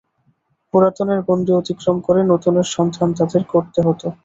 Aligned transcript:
পুরাতনের 0.73 1.19
গণ্ডী 1.27 1.51
অতিক্রম 1.53 1.97
করে 2.05 2.21
নূতনের 2.23 2.67
সন্ধান 2.75 3.09
তাঁদের 3.17 3.43
করতে 3.53 3.79
হত। 3.81 4.01